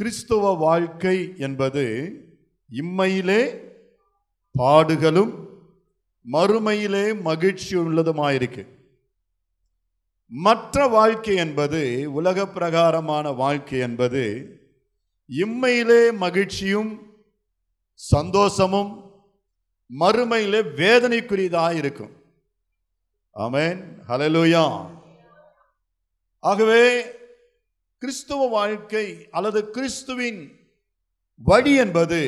கிறிஸ்துவ 0.00 0.54
வாழ்க்கை 0.54 1.34
என்பது 1.36 1.82
இம்மையிலே 2.72 3.42
பாடுகளும் 4.58 5.32
மறுமையிலே 6.32 7.20
மகிழ்ச்சி 7.20 7.76
உள்ளதுமாயிருக்கு. 7.76 8.66
மற்ற 10.28 10.86
வாழ்க்கை 10.86 11.36
என்பது 11.36 12.12
உலக 12.12 12.46
பிரகாரமான 12.46 13.30
வாழ்க்கை 13.30 13.78
என்பது 13.78 14.24
இம்மையிலே 15.28 16.12
மகிழ்ச்சியும் 16.16 17.02
சந்தோஷமும் 17.94 18.90
மறுமையிலே 20.00 20.62
வேதனைக்குரியதாக 20.80 21.72
இருக்கும் 21.76 22.12
ஆமேன். 23.34 23.80
ஹலலூயா 24.08 24.86
ஆகவே 26.38 26.84
கிறிஸ்துவ 28.02 28.46
வாழ்க்கை 28.48 29.28
அல்லது 29.30 29.70
கிறிஸ்துவின் 29.70 30.40
வழி 31.40 31.74
என்பது 31.74 32.20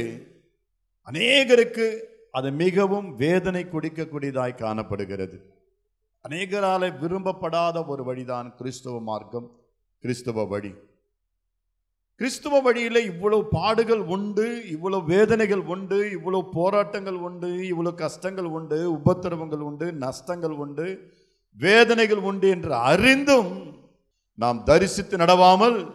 அநேகருக்கு 1.06 1.86
அது 2.30 2.52
மிகவும் 2.52 3.16
வேதனை 3.16 3.62
குடிக்கக்கூடியதாய் 3.64 4.60
காணப்படுகிறது. 4.60 5.36
அநேகரால 6.24 6.98
விரும்பப்படாத 6.98 7.86
ஒரு 7.86 8.04
வழிதான் 8.04 8.54
கிறிஸ்துவ 8.58 9.00
மார்க்கம் 9.00 9.48
கிறிஸ்துவ 10.04 10.44
வழி. 10.44 10.72
கிறிஸ்துவ 12.20 12.60
வழியில் 12.60 13.00
இவ்வளவு 13.04 13.48
பாடுகள் 13.48 14.02
உண்டு 14.06 14.46
இவ்வளவு 14.64 15.06
வேதனைகள் 15.06 15.62
உண்டு 15.66 16.10
இவ்வளவு 16.10 16.50
போராட்டங்கள் 16.52 17.14
உண்டு 17.14 17.50
இவ்வளவு 17.66 17.96
கஷ்டங்கள் 17.96 18.44
உண்டு 18.44 18.78
உபத்திரவங்கள் 18.98 19.58
உண்டு 19.58 19.92
நஷ்டங்கள் 19.92 20.50
உண்டு 20.50 20.86
வேதனைகள் 21.56 22.22
உண்டு 22.30 22.48
என்று 22.48 22.74
அறிந்தும் 22.74 23.52
நாம் 24.34 24.64
தரிசித்து 24.64 25.16
நடவாமல் 25.16 25.94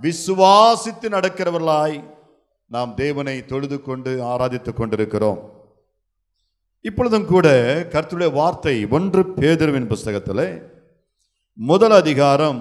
விசுவாசித்து 0.00 1.06
நடக்கிறவர்களாய் 1.14 2.14
நாம் 2.66 2.94
தேவனை 2.94 3.44
தொழுது 3.44 3.82
கொண்டு 3.82 4.22
ஆராதித்துக் 4.22 4.76
கொண்டிருக்கிறோம். 4.76 5.40
இப்பொழுதும் 6.80 7.26
கூட 7.26 7.48
கர்த்தருடைய 7.92 8.32
வார்த்தை 8.32 8.86
ஒன்று 8.86 9.22
பேதருவின் 9.22 9.86
புஸ்தகத்தில் 9.86 10.44
முதல் 11.54 11.90
அதிகாரம் 11.90 12.60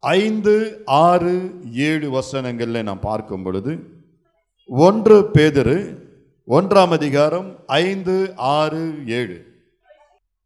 ஐந்து 0.00 0.82
ஆறு 0.84 1.34
ஏழு 1.72 2.20
வசனங்களில் 2.20 2.82
நாம் 2.82 3.00
பார்க்கும் 3.00 3.42
பொழுது 3.42 3.72
ஒன்று 4.68 5.30
பேதரு 5.34 5.78
ஒன்றாம் 6.48 6.90
அதிகாரம் 6.90 7.66
ஐந்து 7.66 8.34
ஆறு 8.36 9.06
ஏழு. 9.06 9.36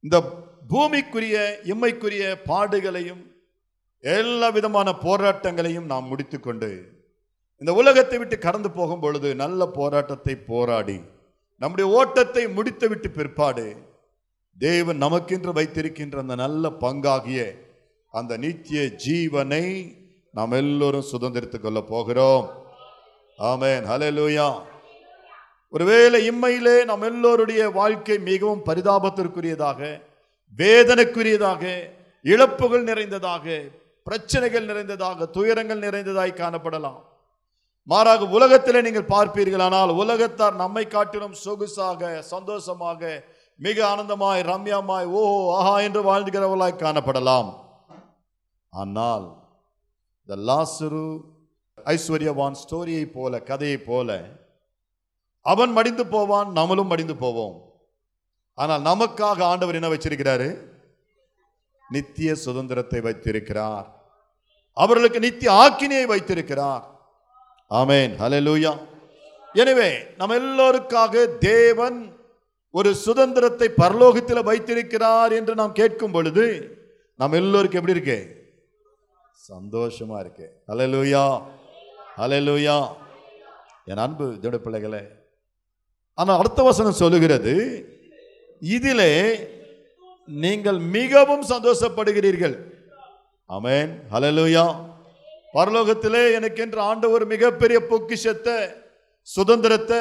இந்த 0.01 0.17
பூமிக்குரிய 0.69 1.37
இம்மைக்குரிய 1.65 2.37
பாடுகளையும் 2.47 3.23
எல்லா 4.05 4.51
விதமான 4.51 4.93
போராட்டங்களையும் 4.93 5.85
நாம் 5.85 6.07
முடித்துக்கொண்டு 6.07 6.93
இந்த 7.57 7.73
உலகத்தை 7.73 8.19
விட்டு 8.19 8.39
கடந்து 8.39 8.71
போகும் 8.71 9.01
பொழுது 9.01 9.35
நல்ல 9.35 9.67
போராட்டத்தை 9.67 10.37
போராடி 10.37 11.01
நம்முடைய 11.57 11.91
ஓட்டத்தை 11.97 12.49
முடித்து 12.49 12.89
விட்டு 12.89 13.11
பிற்பாடு 13.11 13.77
தேவன் 14.59 15.03
நமக்கென்று 15.03 15.53
வைத்திருக்கின்ற 15.53 16.19
அந்த 16.19 16.35
நல்ல 16.35 16.69
பங்காகிய 16.69 17.57
அந்த 18.11 18.37
நித்திய 18.37 18.83
ஜீவனை 18.83 19.97
நாம் 20.31 20.51
எல்லோரும் 20.51 21.09
சுதந்திரத்து 21.13 21.61
கொள்ள 21.61 21.81
போகிறோம். 21.81 22.51
ஆமேன். 23.39 23.85
ஹலலூயா 23.87 24.63
ஒருவேளை 25.69 26.31
இம்மையிலே 26.31 26.85
நாம் 26.85 27.03
எல்லோருடைய 27.03 27.71
வாழ்க்கை 27.71 28.19
மிகவும் 28.19 28.65
பரிதாபத்திற்குரியதாக 28.65 30.01
வேதனைக்குரியதாக 30.59 31.91
இழப்புகள் 32.23 32.83
நிறைந்ததாக 32.83 33.63
பிரச்சனைகள் 34.07 34.69
நிறைந்ததாக 34.71 35.27
துயரங்கள் 35.37 35.85
நிறைந்ததாய் 35.85 36.41
காணப்படலாம். 36.41 37.01
மாறாக 37.93 38.27
உலகத்திலே 38.37 38.81
நீங்கள் 38.87 39.13
பார்ப்பீர்கள் 39.15 39.65
ஆனால் 39.67 39.93
உலகத்தார் 40.03 40.61
நம்மை 40.63 40.85
காட்டிலும் 40.95 41.37
சொகுசாக 41.45 42.21
சந்தோஷமாக 42.33 43.01
மிக 43.61 43.79
ஆனந்தமாய் 43.91 44.43
ரம்யமாய் 44.51 45.09
ஓ 45.19 45.23
ஆஹா 45.59 45.75
என்று 45.87 46.01
வாழ்ந்துகிறவர்களாய் 46.09 46.83
காணப்படலாம். 46.83 47.51
ஆனால் 48.73 49.27
த 50.29 50.39
லாசரு 50.51 51.07
ஐஸ்வர்யவான் 51.95 52.59
ஸ்டோரியை 52.63 53.05
போல 53.17 53.41
கதையை 53.51 53.79
போல 53.89 54.19
அவன் 55.47 55.73
மடிந்து 55.79 56.05
போவான் 56.15 56.49
நம்மளும் 56.59 56.91
மடிந்து 56.93 57.17
போவோம். 57.25 57.57
ஆனால் 58.59 58.85
நமக்காக 58.91 59.43
ஆண்டவர் 59.51 59.79
என்ன 59.79 59.89
வச்சிருக்கிறாரு? 59.93 60.49
நித்திய 61.95 62.31
சுதந்திரத்தை 62.45 63.01
வைத்திருக்கிறார். 63.07 63.89
அவர்களுக்கு 64.77 65.19
நித்திய 65.25 65.51
ஆக்கினியை 65.63 66.07
வைத்திருக்கிறார். 66.13 66.85
ஆமேன். 67.81 68.13
ஹலலூயா 68.23 68.73
எனவே 69.63 69.91
நம்ம 70.19 70.37
எல்லோருக்காக 70.43 71.25
தேவன் 71.51 71.99
ஒரு 72.79 72.91
சுதந்திரத்தை 73.05 73.69
பரலோகத்தில் 73.83 74.47
வைத்திருக்கிறார் 74.49 75.33
என்று 75.39 75.53
நாம் 75.61 75.79
கேட்கும் 75.81 76.15
பொழுது 76.17 76.45
நம்ம 77.21 77.37
எல்லோருக்கும் 77.43 77.81
எப்படி 77.81 77.97
இருக்கு? 77.97 78.19
சந்தோஷமா 79.51 80.17
இருக்கு. 80.25 80.47
ஹலலூயா 80.71 81.25
ஹலலூயா 82.21 82.77
என் 83.91 84.03
அன்பு 84.05 84.27
தேவ 84.43 84.59
பிள்ளைகளே 84.65 85.03
ஆனால் 86.19 86.41
அடுத்த 86.41 86.61
வசனம் 86.63 87.01
சொல்லுகிறது 87.03 87.55
இதிலே 88.61 89.13
நீங்கள் 90.29 90.79
மிகவும் 90.97 91.45
சந்தோஷப்படுகிறீர்கள். 91.53 92.57
அமேன் 93.49 94.01
ஹலலுயா 94.13 94.93
பரலோகத்திலே 95.55 96.33
எனக்கென்று 96.33 96.81
ஆண்டவர் 96.81 97.27
மிகப்பெரிய 97.27 97.87
பொக்கிஷத்தை 97.87 98.55
சுதந்திரத்தை 99.23 99.99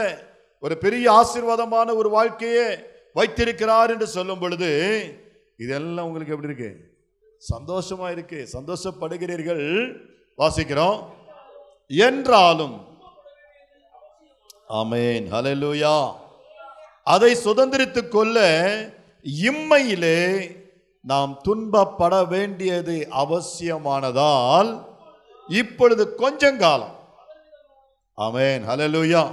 ஒரு 0.59 0.78
பெரிய 0.78 1.12
ஆசீர்வாதமான 1.12 1.96
ஒரு 1.96 2.09
வாழ்க்கையை 2.09 2.86
வைத்திருக்கிறார் 3.14 3.90
என்று 3.90 4.08
சொல்லும் 4.08 4.40
பொழுது 4.40 4.70
இதெல்லாம் 5.58 6.06
உங்களுக்கு 6.06 6.34
எப்படி 6.34 6.54
இருக்கு? 6.54 6.92
சந்தோஷமா 7.58 8.12
இருக்கு. 8.12 8.48
சந்தோஷப்படுகிறீர்கள். 8.54 9.98
வாசிக்கிறோம். 10.38 11.04
என்றாலும். 11.88 12.88
ஆமென். 14.68 15.34
ஹலலுயா 15.34 16.14
அதை 17.04 17.36
சுதந்திரித்துக் 17.36 18.08
கொள்ள 18.08 18.40
இம்மையிலே 19.44 20.48
நாம் 21.03 21.41
துன்பப்பட 21.47 22.28
வேண்டியது 22.28 23.08
அவசியமானதால் 23.09 24.86
இப்பொழுது 25.47 26.16
கொஞ்சம் 26.16 26.58
காலம். 26.58 26.96
அமேன் 28.18 28.68
ஹalleluya. 28.68 29.28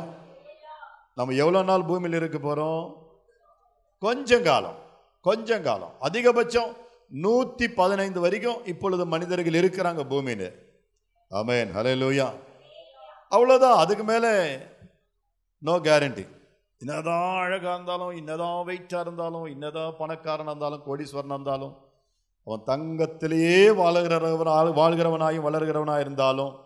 நம்ம 1.14 1.34
எவ்வளோ 1.34 1.62
நாள் 1.62 1.82
பூமியில் 1.82 2.18
இருக்க 2.18 2.38
போகிறோம் 2.38 2.96
கொஞ்சம் 3.98 4.42
காலம். 4.42 4.74
கொஞ்சம் 5.20 5.62
காலம். 5.62 5.92
அதிகபட்சம் 6.00 6.76
நூற்றி 7.08 7.68
பதினைந்து 7.68 8.20
வரைக்கும் 8.20 8.66
இப்பொழுது 8.66 9.06
மனிதர்கள் 9.06 9.52
இருக்கிறாங்க 9.52 10.08
பூமியில். 10.08 10.82
அமேன் 11.30 11.74
ஹalleluya. 11.76 12.32
அவ்வளோதான் 13.30 13.76
அதுக்கு 13.76 14.04
மேலே 14.04 14.58
நோ 15.58 15.78
கேரண்டி 15.78 16.26
என்னதான் 16.80 17.38
அழகாக 17.38 17.74
இருந்தாலும் 17.74 18.16
என்னதான் 18.16 18.66
வெயிட்டாக 18.66 19.00
இருந்தாலும் 19.00 19.44
என்னதான் 19.44 19.96
பணக்காரனாக 19.98 20.42
இருந்தாலும் 20.42 20.82
கோடீஸ்வரனாக 20.86 21.30
இருந்தாலும் 21.30 21.76
அவன் 22.44 22.64
தங்கத்திலேயே 22.66 23.74
வாழ்கிறவன் 23.74 24.76
வாழ்கிறவனாயும் 24.76 25.46
வளர்கிறவனாக 25.46 26.00
இருந்தாலும் 26.00 26.60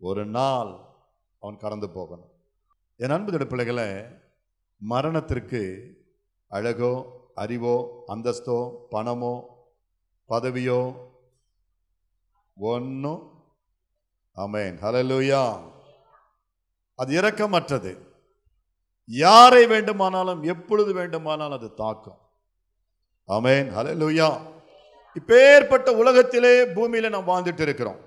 ஒரு 0.00 0.24
நாள் 0.24 0.76
அவன் 1.40 1.56
கடந்து 1.56 1.90
போகணும். 1.90 2.30
என் 2.96 3.10
அன்பு 3.10 3.46
பிள்ளைகளை 3.46 4.04
மரணத்திற்கு 4.78 5.62
அழகோ 6.48 7.06
அறிவோ 7.34 8.04
அந்தஸ்தோ 8.08 8.76
பணமோ 8.90 9.44
பதவியோ 10.28 11.08
ஒன்றும் 12.58 13.44
அமேன் 14.36 14.78
ஹalleluya. 14.80 15.72
அது 16.94 17.22
இரக்கமற்றது. 17.22 18.05
யாரை 19.06 19.66
வேண்டுமானாலும் 19.66 20.42
எப்பொழுது 20.42 20.92
வேண்டுமானாலும் 20.92 21.58
அது 21.58 21.74
தாக்கும். 21.74 22.16
ஆமென். 23.26 23.76
ஹalleluya. 23.76 24.38
இப்பேற்பட்ட 25.14 25.88
உலகத்திலே 25.88 26.64
பூமியில 26.64 27.08
நாம் 27.08 27.28
வாழ்ந்துட்டு 27.28 27.60
இருக்கிறோம். 27.60 28.00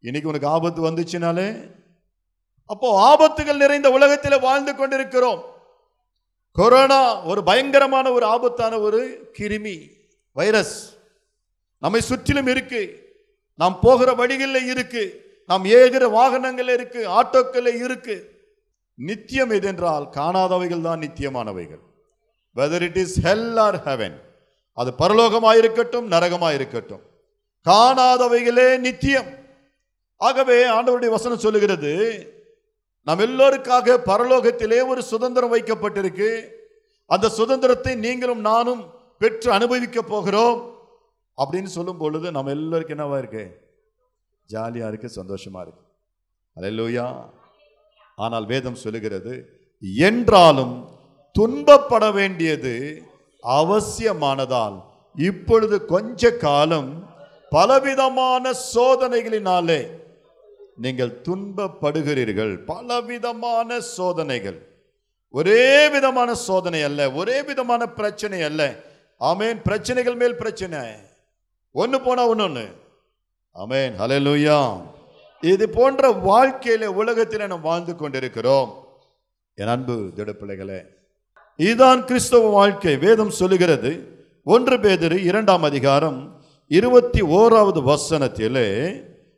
இன்னைக்கு 0.00 0.28
உனக்கு 0.28 0.46
ஆபத்து 0.46 0.90
வந்துச்சுனாலே 0.90 1.76
அப்போ 2.66 3.16
ஆபத்துகள் 3.16 3.56
நிறைந்த 3.56 3.90
உலகத்தில் 3.90 4.40
வாழ்ந்து 4.40 4.76
கொண்டிருக்கிறோம். 4.76 5.44
கொரோனா 6.52 7.22
ஒரு 7.22 7.42
பயங்கரமான 7.42 8.12
ஒரு 8.12 8.26
ஆபத்தான 8.26 8.78
ஒரு 8.78 9.30
கிருமி 9.38 9.90
வைரஸ். 10.32 10.96
நம்மை 11.78 12.00
சுற்றிலும் 12.00 12.46
இருக்கு. 12.46 13.08
நாம் 13.54 13.78
போகிற 13.80 14.12
வழிகளில் 14.12 14.66
இருக்கு. 14.66 15.24
நாம் 15.46 15.64
ஏகிற 15.64 16.08
வாகனங்கள் 16.08 16.68
இருக்கு. 16.68 17.08
ஆட்டோக்கள் 17.08 17.74
இருக்குது 17.74 18.36
நித்தியம் 18.98 19.50
எதென்றால் 19.50 20.06
காணாதவைகள் 20.10 20.80
தான் 20.80 21.00
நித்தியமானவைகள். 21.00 21.82
Whether 22.56 22.80
it 22.80 22.96
is 22.96 23.20
hell 23.20 23.58
or 23.58 23.84
heaven 23.84 24.16
அது 24.72 24.90
பரலோகமாயிருக்கட்டும் 24.98 26.08
நரகமாயிருக்கட்டும். 26.14 27.00
காணாதவைகளே 27.68 28.78
நித்தியம். 28.78 29.28
ஆகவே 30.16 30.68
ஆண்டவருடைய 30.68 31.08
வசனம் 31.08 31.38
சொல்லுகிறது 31.38 31.92
நம் 33.02 33.18
எல்லோருக்காக 33.18 34.00
பரலோகத்திலே 34.06 34.86
ஒரு 34.86 35.02
சுதந்திரம் 35.02 35.52
வைக்கப்பட்டிருக்கு. 35.54 36.30
அந்த 37.06 37.28
சுதந்திரத்தை 37.28 37.94
நீங்களும் 37.94 38.40
நானும் 38.40 38.82
பெற்று 39.18 39.52
அனுபவிக்க 39.52 40.02
போகிறோம். 40.02 40.78
அப்படின்னு 41.36 41.70
சொல்லும் 41.76 41.98
பொழுது 41.98 42.30
நம்ம 42.30 42.50
எல்லோருக்கும் 42.50 42.98
என்னவா 42.98 43.18
இருக்கு? 43.18 43.44
ஜாலியாக 44.44 44.94
இருக்கு 44.94 45.22
சந்தோஷமா 45.22 45.60
இருக்கு. 45.60 45.82
அல்லேலூயா 46.56 47.36
ஆனால் 48.18 48.46
வேதம் 48.46 48.74
சொல்லுகிறது 48.74 49.34
என்றாலும் 49.96 50.72
துன்பப்பட 51.38 52.12
வேண்டியது 52.12 53.02
அவசியமானதால் 53.40 54.76
இப்பொழுது 55.14 55.84
கொஞ்ச 55.84 56.30
காலம் 56.30 56.90
பலவிதமான 57.50 58.50
சோதனைகளினாலே 58.74 59.80
நீங்கள் 60.76 61.20
துன்பப்படுகிறீர்கள். 61.24 62.64
பலவிதமான 62.64 63.80
சோதனைகள். 63.80 64.58
ஒரே 65.30 65.88
விதமான 65.88 66.34
சோதனை 66.34 66.82
அல்ல 66.82 67.10
ஒரே 67.12 67.42
விதமான 67.42 67.86
பிரச்சனை 67.86 68.42
அல்ல. 68.42 68.74
ஆமேன். 69.20 69.60
பிரச்சனைகள் 69.64 70.14
மேல் 70.14 70.36
பிரச்சனை. 70.36 70.78
ஒன்று 71.72 72.00
போனால் 72.00 72.28
ஒன்று 72.28 72.44
ஒன்று 72.44 72.66
ஆமேன். 73.54 73.92
ஹalleluya. 74.02 74.58
இது 75.42 75.68
போன்ற 75.68 76.08
வாழ்க்கையில 76.10 76.84
உலகத்தில் 77.00 77.46
நாம் 77.46 77.60
வாழ்ந்து 77.60 77.96
கொண்டிருக்கிறோம். 77.96 78.70
என் 79.58 79.68
அன்பு 79.68 79.96
திட 80.16 80.32
பிள்ளைகளே 80.32 80.80
இதுதான் 81.56 82.04
கிறிஸ்தவ 82.04 82.48
வாழ்க்கை. 82.48 82.96
வேதம் 82.96 83.30
சொல்லுகிறது 83.30 83.90
ஒன்று 84.46 84.76
பேதிரு 84.76 85.16
இரண்டாம் 85.22 85.62
அதிகாரம் 85.62 86.18
இருபத்தி 86.70 87.22
ஓராவது 87.22 87.80
வசனத்திலே 87.82 88.68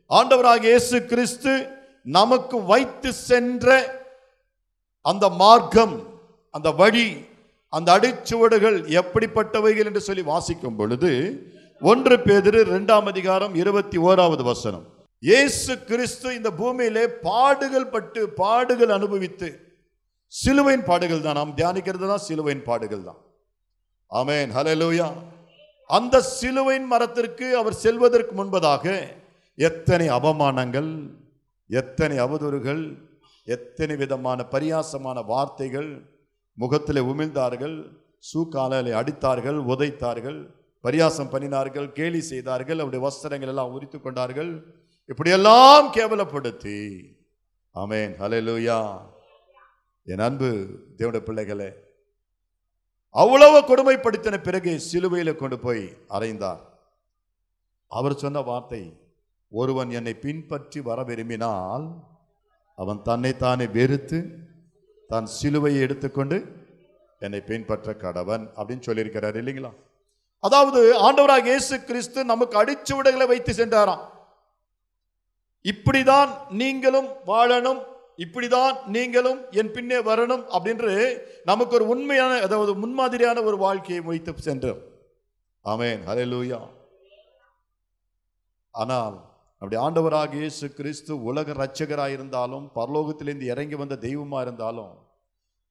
ஆண்டவராக 0.09 0.63
இயேசு 0.63 1.05
கிறிஸ்து 1.05 1.53
நமக்கு 2.03 2.57
வைத்து 2.65 3.13
சென்ற 3.13 3.67
அந்த 5.05 5.29
மார்க்கம் 5.29 5.95
அந்த 6.53 6.71
வழி 6.71 7.07
அந்த 7.69 7.89
அடிச்சுவடுகள் 7.97 8.77
எப்படிப்பட்டவைகள் 9.01 9.85
என்று 9.85 10.01
சொல்லி 10.01 10.21
வாசிக்கும் 10.21 10.75
பொழுது 10.75 11.11
ஒன்று 11.81 12.15
பேதிரு 12.17 12.59
இரண்டாம் 12.67 13.05
அதிகாரம் 13.05 13.55
இருபத்தி 13.55 13.97
ஓராவது 13.97 14.43
வசனம் 14.43 14.87
இயேசு 15.23 15.73
கிறிஸ்து 15.89 16.27
இந்த 16.37 16.49
பூமியிலே 16.59 17.03
பாடுகள் 17.25 17.91
பட்டு 17.95 18.21
பாடுகள் 18.39 18.93
அனுபவித்து 18.97 19.49
சிலுவையின் 20.33 20.85
பாடுகள் 20.87 21.25
தான். 21.25 21.37
நாம் 21.39 21.57
தியானிக்கிறது 21.57 22.07
தான் 22.11 22.25
சிலுவையின் 22.27 22.65
பாடுகள் 22.69 23.03
தான். 23.09 23.19
ஆமேன். 24.11 24.49
ஹலலூயா 24.57 25.07
அந்த 25.89 26.15
சிலுவையின் 26.39 26.87
மரத்திற்கு 26.93 27.47
அவர் 27.61 27.81
செல்வதற்கு 27.83 28.33
முன்பதாக 28.39 28.85
எத்தனை 29.57 30.07
அவமானங்கள் 30.17 30.91
எத்தனை 31.69 32.15
அவதூறுகள் 32.25 32.83
எத்தனை 33.47 33.95
விதமான 34.03 34.39
பரியாசமான 34.53 35.17
வார்த்தைகள் 35.31 35.89
முகத்தில் 36.57 37.01
உமிழ்ந்தார்கள் 37.11 37.77
சூக்காலை 38.29 38.93
அடித்தார்கள் 39.01 39.59
உதைத்தார்கள் 39.73 40.39
பரியாசம் 40.83 41.31
பண்ணினார்கள் 41.33 41.87
கேலி 41.97 42.21
செய்தார்கள் 42.31 42.79
அவருடைய 42.81 43.01
வஸ்திரங்கள் 43.07 43.51
எல்லாம் 43.53 43.73
உரித்து 43.75 43.97
கொண்டார்கள். 43.99 44.51
இப்படியெல்லாம் 45.11 45.85
கேவலப்படுத்தி. 45.95 46.77
ஆமென். 47.75 48.11
ஹalleluya. 48.21 48.77
என் 50.11 50.23
அன்பு 50.27 50.49
தேவனுடைய 50.97 51.23
பிள்ளைகளே 51.27 51.67
அவ்வளவு 53.15 53.57
கொடுமைப்படுத்தின 53.61 54.37
பிறகு 54.43 54.79
சிலுவையில் 54.79 55.39
கொண்டு 55.41 55.57
போய் 55.59 55.83
அறைந்தார். 56.15 56.61
அவர் 57.87 58.15
சொன்ன 58.23 58.41
வார்த்தை 58.41 58.81
ஒருவன் 59.49 59.89
என்னை 59.89 60.13
பின்பற்றி 60.13 60.81
வர 60.81 61.03
விரும்பினால் 61.03 61.85
அவன் 62.75 63.01
தன்னைத்தானே 63.01 63.67
வெறுத்து 63.67 64.19
தான் 65.07 65.27
சிலுவையை 65.41 65.79
எடுத்துக்கொண்டு 65.79 66.37
என்னை 67.19 67.41
பின்பற்ற 67.41 67.95
கடவன் 68.05 68.45
அப்படின்னு 68.59 68.87
சொல்லியிருக்கிறார் 68.87 69.39
இல்லைங்களா? 69.41 69.73
அதாவது 70.39 70.79
ஆண்டவராக 71.07 71.45
இயேசு 71.51 71.83
கிறிஸ்து 71.83 72.25
நமக்கு 72.25 72.55
அடிச்சுவடுகளை 72.63 73.27
வைத்து 73.27 73.53
சென்றாராம். 73.53 74.03
இப்படிதான் 75.65 76.49
நீங்களும் 76.49 77.07
வாழணும் 77.25 77.81
இப்படிதான் 78.17 78.85
நீங்களும் 78.85 79.45
என் 79.51 79.71
பின்னே 79.71 79.99
வரணும் 79.99 80.45
அப்படின்று 80.49 81.23
நமக்கு 81.43 81.75
ஒரு 81.75 81.87
உண்மையான 81.87 82.39
அதாவது 82.39 82.75
முன்மாதிரியான 82.75 83.43
ஒரு 83.43 83.57
வாழ்க்கையை 83.57 84.03
வைத்து 84.03 84.33
சென்றோம். 84.37 84.81
அலெ 85.65 86.25
லூயா 86.25 86.59
ஆனால் 88.71 89.15
அப்படி 89.61 89.75
ஆண்டவராக 89.75 90.35
இயேசு 90.35 90.73
கிறிஸ்து 90.73 91.21
உலக 91.23 91.53
ரட்சகராக 91.53 92.11
இருந்தாலும் 92.11 92.71
பரலோகத்திலிருந்து 92.75 93.41
இறங்கி 93.41 93.75
வந்த 93.75 93.95
தெய்வமாக 93.95 94.41
இருந்தாலும் 94.41 94.93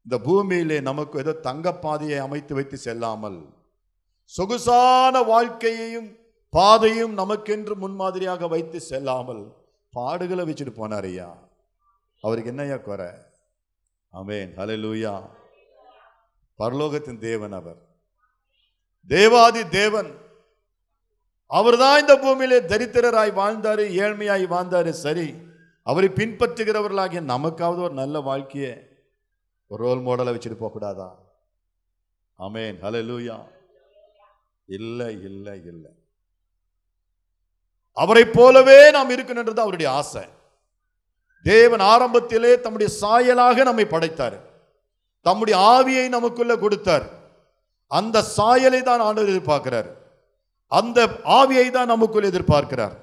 இந்த 0.05 0.19
பூமியிலே 0.19 0.81
நமக்கு 0.81 1.19
ஏதோ 1.19 1.33
தங்கப்பாதையை 1.43 2.19
அமைத்து 2.19 2.55
வைத்து 2.55 2.77
செல்லாமல் 2.77 3.55
சொகுசான 4.27 5.23
வாழ்க்கையையும் 5.23 6.17
பாதையும் 6.51 7.15
நமக்கென்று 7.15 7.75
முன்மாதிரியாக 7.75 8.49
வைத்து 8.49 8.81
செல்லாமல் 8.81 9.60
பாடுகளை 9.95 10.45
வச்சுட்டு 10.45 10.73
போனார் 10.77 11.03
ஐயா. 11.03 11.39
அவருக்கு 12.21 12.51
என்னையா 12.51 12.77
குறை? 12.77 13.07
ஆமென். 14.11 14.57
லூயா 14.57 15.29
பரலோகத்தின் 16.59 17.19
தேவன் 17.19 17.53
அவர். 17.53 17.79
தேவாதி 19.09 19.69
தேவன். 19.69 20.15
அவர்தான் 21.47 22.01
இந்த 22.01 22.17
பூமியிலே 22.17 22.61
தரித்திரராய் 22.61 23.31
வாழ்ந்தாரு 23.31 23.85
ஏழ்மையாய் 23.91 24.47
வாழ்ந்தாரு. 24.47 24.91
சரி 24.91 25.35
அவரை 25.83 26.09
பின்பற்றுகிறவர்களாகிய 26.09 27.21
நமக்காவது 27.21 27.83
ஒரு 27.83 27.95
நல்ல 27.95 28.21
வாழ்க்கையை 28.21 28.89
ஒரு 29.67 29.85
ரோல் 29.85 29.99
மாடலை 29.99 30.31
வச்சுட்டு 30.31 30.57
போகக்கூடாதா? 30.61 31.15
ஆமென். 32.35 32.83
லூயா 32.83 33.49
இல்லை 34.67 35.23
இல்லை 35.23 35.65
இல்லை. 35.65 36.00
அவரை 37.93 38.25
போலவே 38.25 38.91
நாம் 38.91 39.11
இருக்கணுன்றது 39.11 39.59
அவருடைய 39.59 39.93
ஆசை. 39.93 40.23
தேவன் 41.43 41.81
ஆரம்பத்திலே 41.81 42.61
தம்முடைய 42.61 42.93
சாயலாக 43.01 43.63
நம்மை 43.63 43.85
படைத்தார். 43.85 44.37
தம்முடைய 45.23 45.59
ஆவியை 45.61 46.09
நமக்குள்ள 46.09 46.57
கொடுத்தார். 46.57 47.11
அந்த 47.87 48.23
சாயலை 48.23 48.83
தான் 48.83 49.01
ஆண்டவர் 49.01 49.31
எதிர்பார்க்கிறார். 49.31 49.89
அந்த 50.67 51.07
ஆவியை 51.25 51.71
தான் 51.71 51.87
நமக்குள் 51.87 52.31
எதிர்பார்க்கிறார். 52.31 52.97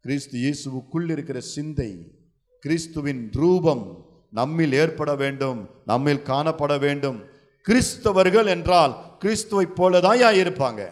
கிறிஸ்து 0.00 0.38
இயேசுக்குள் 0.38 1.10
இருக்கிற 1.10 1.40
சிந்தை 1.40 2.12
கிறிஸ்துவின் 2.60 3.30
ரூபம் 3.32 4.06
நம்மில் 4.30 4.72
ஏற்பட 4.72 5.14
வேண்டும் 5.14 5.70
நம்மில் 5.86 6.22
காணப்பட 6.26 6.78
வேண்டும். 6.78 7.24
கிறிஸ்தவர்கள் 7.66 8.46
என்றால் 8.46 9.18
கிறிஸ்துவை 9.18 9.66
போலதான் 9.76 10.20
யா 10.22 10.30
இருப்பாங்க. 10.44 10.90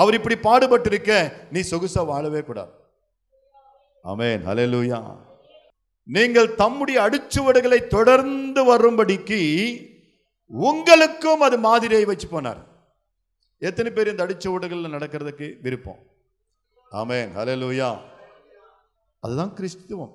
அவர் 0.00 0.18
இப்படி 0.18 0.36
பாடுபட்டிருக்க 0.36 1.32
நீ 1.50 1.60
சொகுசா 1.70 2.06
வாழவே 2.06 2.40
கூடாது. 2.42 2.70
அமேன் 4.04 4.44
ஹalleluya. 4.48 4.98
நீங்கள் 6.04 6.54
தம்முடைய 6.54 7.00
அடிச்சுவடுகளை 7.00 7.86
தொடர்ந்து 7.86 8.60
வரும்படிக்கு 8.64 9.40
உங்களுக்கும் 10.46 11.40
அது 11.40 11.58
மாதிரியை 11.58 12.04
வச்சு 12.04 12.28
போனார். 12.28 12.62
எத்தனை 13.58 13.92
பேர் 13.92 14.10
இந்த 14.10 14.26
அடிச்சுவடுகளில் 14.26 14.94
நடக்கிறதுக்கு 14.94 15.60
விருப்பம்? 15.62 15.98
ஆமேன். 16.92 17.28
ஹalleluya. 17.36 17.90
அதுதான் 19.20 19.54
கிறிஸ்துவம். 19.54 20.14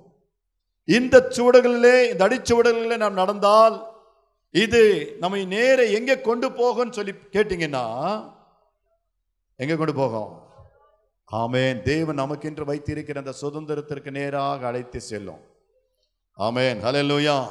இந்த 0.84 1.26
சுவடுகளிலே 1.36 2.10
இந்த 2.10 2.22
அடிச்சுவடுகளிலே 2.28 2.96
நாம் 2.96 3.20
நடந்தால் 3.22 3.76
இது 4.50 4.82
நம்மை 5.20 5.44
நேர 5.44 5.84
எங்கே 5.84 6.20
கொண்டு 6.20 6.50
போகும்னு 6.50 6.90
சொல்லி 6.90 7.12
கேட்டீங்கன்னா 7.32 7.84
எங்கே 9.56 9.76
கொண்டு 9.76 9.94
போகும்? 9.94 10.42
ஆமேன். 11.32 11.82
தேவன் 11.82 12.18
நமக்கென்று 12.18 12.64
வைத்திருக்கிற 12.64 13.20
அந்த 13.20 13.34
சுதந்திரத்திற்கு 13.40 14.10
நேராக 14.10 14.66
அழைத்து 14.66 15.00
செல்லும். 15.00 15.40
ஆமேன். 16.38 16.80
ஹalleluya. 16.82 17.46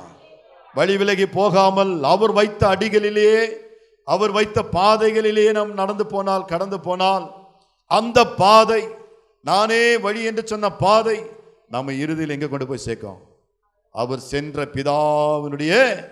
வழி 0.73 0.97
விலகி 0.97 1.25
போகாமல் 1.25 2.03
அவர் 2.03 2.31
வைத்த 2.31 2.67
அடிகளிலேயே 2.67 3.49
அவர் 4.03 4.31
வைத்த 4.31 4.65
பாதைகளிலேயே 4.71 5.51
நாம் 5.51 5.73
நடந்து 5.73 6.05
போனால் 6.05 6.45
கடந்து 6.45 6.79
போனால் 6.79 7.31
அந்த 7.85 8.27
பாதை 8.27 8.87
நானே 9.41 9.97
வழி 9.97 10.23
என்று 10.23 10.47
சொன்ன 10.47 10.69
பாதை 10.69 11.25
நம்ம 11.69 11.91
இறுதியில் 11.91 12.29
எங்கே 12.29 12.47
கொண்டு 12.47 12.67
போய் 12.67 12.77
சேர்க்கும்? 12.77 13.19
அவர் 13.91 14.19
சென்ற 14.19 14.65
பிதாவினுடைய 14.65 16.05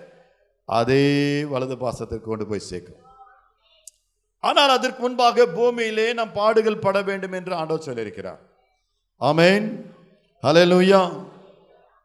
அதே 0.66 1.44
வலது 1.44 1.76
பாசத்திற்கு 1.76 2.22
கொண்டு 2.22 2.48
போய் 2.48 2.60
சேர்க்கும். 2.60 3.03
ஆனால் 4.48 4.72
அதற்கு 4.78 5.02
முன்பாக 5.04 5.46
பூமியிலே 5.58 6.08
நாம் 6.18 6.34
பாடுகள் 6.40 6.84
பட 6.86 6.98
வேண்டும் 7.10 7.36
என்று 7.40 7.54
ஆண்டவர் 7.60 7.86
சொல்லியிருக்கிறார். 7.88 8.42
ஆமேன். 9.30 9.66
ஹலே 10.46 10.64
லூயா 10.72 11.02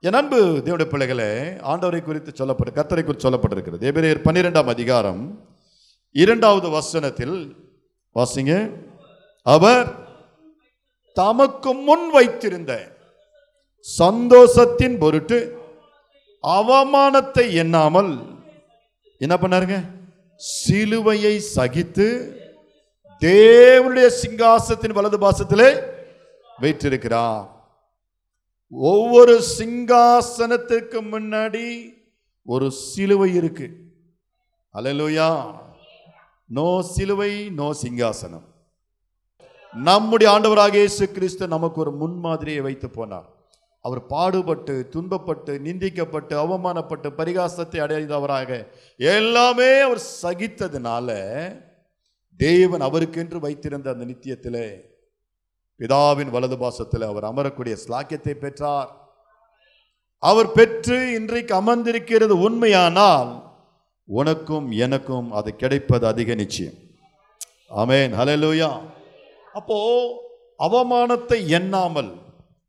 என் 0.07 0.19
அன்பு 0.19 0.41
தேவனுடைய 0.65 0.89
பிள்ளைகளே 0.93 1.31
ஆண்டவரை 1.71 2.01
குறித்து 2.03 2.31
சொல்லப்பட்டு 2.41 2.77
கத்தரை 2.77 3.03
குறித்து 3.05 3.25
சொல்லப்பட்டிருக்கிறது. 3.25 3.89
எபிரேயர் 3.91 4.27
பன்னிரெண்டாம் 4.27 4.71
அதிகாரம் 4.75 5.23
இரண்டாவது 6.23 6.69
வசனத்தில் 6.77 7.37
வாசிங்க. 8.19 8.53
அவர் 9.43 9.89
தமக்கு 11.21 11.71
முன் 11.89 12.07
வைத்திருந்த 12.17 12.73
சந்தோஷத்தின் 13.87 14.97
பொருட்டு 15.03 15.39
அவமானத்தை 16.43 17.45
எண்ணாமல் 17.63 18.13
என்ன 19.25 19.35
பண்ணாருங்க? 19.43 19.79
சிலுவையை 20.41 21.35
சகித்து 21.55 22.09
தேவனுடைய 23.23 24.09
சிங்காசத்தின் 24.23 24.97
வலது 24.99 25.19
பாசத்திலே 25.19 25.71
வைத்திருக்கிறார். 26.59 27.47
ஒவ்வொரு 28.73 29.35
சிங்காசனத்திற்கு 29.59 30.99
முன்னாடி 31.15 31.67
ஒரு 32.45 32.71
சிலுவை 32.71 33.35
இருக்கு. 33.35 33.69
அலலுயா 34.75 35.31
நோ 36.59 36.69
சிலுவை 36.83 37.33
நோ 37.51 37.69
சிங்காசனம். 37.83 38.47
நம்முடைய 39.75 40.29
ஆண்டவராக 40.35 40.75
இயேசு 40.75 41.13
கிறிஸ்து 41.13 41.49
நமக்கு 41.49 41.81
ஒரு 41.81 41.93
முன்மாதிரியை 42.03 42.61
வைத்து 42.61 42.89
போனார். 42.89 43.29
அவர் 43.85 44.01
பாடுபட்டு 44.07 44.75
துன்பப்பட்டு 44.93 45.53
நிந்திக்கப்பட்டு 45.67 46.35
அவமானப்பட்டு 46.45 47.09
பரிகாசத்தை 47.19 47.79
அடைந்தவராக. 47.85 48.51
எல்லாமே 48.97 49.71
அவர் 49.81 50.03
சகித்ததுனால 50.23 51.09
தேவன் 52.41 52.81
அவருக்கென்று 52.81 53.39
வைத்திருந்த 53.41 53.91
அந்த 53.91 54.05
நித்தியத்திலே 54.05 54.67
பிதாவின் 55.81 56.31
வலது 56.31 56.57
பாசத்தில் 56.59 57.09
அவர் 57.11 57.29
அமரக்கூடிய 57.31 57.75
ஸ்லாக்கியத்தை 57.85 58.35
பெற்றார். 58.45 58.91
அவர் 60.23 60.53
பெற்று 60.53 60.99
இன்றைக்கு 61.15 61.53
அமர்ந்திருக்கிறது 61.55 62.35
உண்மையானால் 62.47 63.31
உனக்கும் 64.09 64.71
எனக்கும் 64.71 65.29
அது 65.33 65.51
கிடைப்பது 65.57 66.05
அதிக 66.07 66.35
நிச்சயம். 66.35 66.79
அமேன் 67.83 68.13
ஹலலூயா 68.21 68.71
அப்போ 69.53 69.79
அவமானத்தை 70.59 71.39
எண்ணாமல் 71.59 72.11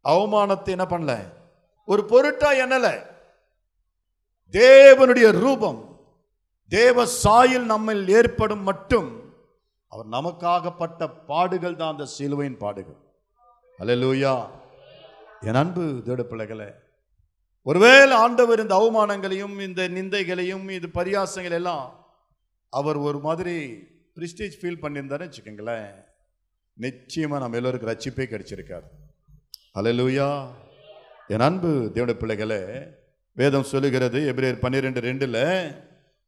அவமானத்தை 0.06 0.72
என்ன 0.78 0.86
பண்ணல? 0.90 1.14
ஒரு 1.86 2.02
பொருட்டா 2.12 2.50
என்னல 2.64 2.88
தேவனுடைய 4.54 5.32
ரூபம் 5.32 5.80
தேவ 6.68 7.06
சாயில் 7.24 7.66
நம்மில் 7.66 8.08
ஏற்படும் 8.08 8.64
மட்டும் 8.64 9.10
அவர் 9.88 10.08
நமக்காகப்பட்ட 10.08 11.26
பாடுகள் 11.26 11.76
தான் 11.76 11.92
அந்த 11.92 12.06
சிலுவையின் 12.06 12.58
பாடுகள். 12.58 13.00
அலலூயா 13.80 14.50
என் 15.42 15.56
அன்பு 15.56 16.02
தேட 16.06 16.24
பிள்ளைகளை 16.24 16.70
ஒருவேளை 17.62 18.16
ஆண்டவர் 18.16 18.60
இந்த 18.60 18.76
அவமானங்களையும் 18.76 19.60
இந்த 19.60 19.88
நிந்தைகளையும் 19.88 20.70
இது 20.70 20.88
பரியாசங்கள் 20.94 21.52
எல்லாம் 21.52 21.86
அவர் 22.70 22.98
ஒரு 22.98 23.20
மாதிரி 23.20 23.56
பிரிஸ்டேஜ் 24.16 24.56
ஃபீல் 24.60 24.82
பண்ணியிருந்தாருன்னு 24.82 25.30
வச்சுக்கோங்களேன். 25.30 25.92
நிச்சயமாக 26.74 27.42
நம்ம 27.42 27.58
எல்லோருக்கும் 27.58 27.92
ரச்சிப்பே 27.92 28.26
கிடச்சிருக்காரு. 28.34 28.88
அலலூயா 29.76 30.48
என் 31.28 31.40
அன்பு 31.40 31.92
தேவட 31.94 32.14
பிள்ளைகளே 32.14 32.60
வேதம் 33.34 33.64
சொல்லுகிறது 33.64 34.34
எபிரேயர் 34.34 34.60
பன்னிரெண்டு 34.60 35.00
ரெண்டில் 35.00 35.74